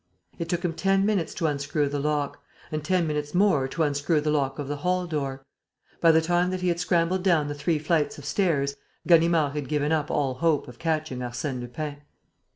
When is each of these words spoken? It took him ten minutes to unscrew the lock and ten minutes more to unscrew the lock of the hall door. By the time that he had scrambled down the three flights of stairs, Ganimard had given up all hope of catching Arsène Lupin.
It 0.39 0.49
took 0.49 0.65
him 0.65 0.73
ten 0.73 1.05
minutes 1.05 1.31
to 1.35 1.45
unscrew 1.45 1.87
the 1.87 1.99
lock 1.99 2.41
and 2.71 2.83
ten 2.83 3.05
minutes 3.05 3.35
more 3.35 3.67
to 3.67 3.83
unscrew 3.83 4.19
the 4.19 4.31
lock 4.31 4.57
of 4.57 4.67
the 4.67 4.77
hall 4.77 5.05
door. 5.05 5.45
By 5.99 6.11
the 6.11 6.21
time 6.23 6.49
that 6.49 6.61
he 6.61 6.69
had 6.69 6.79
scrambled 6.79 7.21
down 7.21 7.47
the 7.47 7.53
three 7.53 7.77
flights 7.77 8.17
of 8.17 8.25
stairs, 8.25 8.75
Ganimard 9.07 9.53
had 9.53 9.69
given 9.69 9.91
up 9.91 10.09
all 10.09 10.33
hope 10.33 10.67
of 10.67 10.79
catching 10.79 11.19
Arsène 11.19 11.59
Lupin. 11.59 11.97